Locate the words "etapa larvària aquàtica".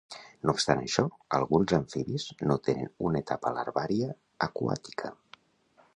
3.27-5.17